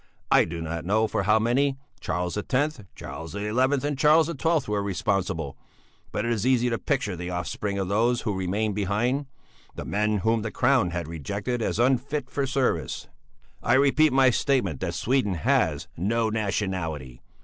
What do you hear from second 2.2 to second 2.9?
X,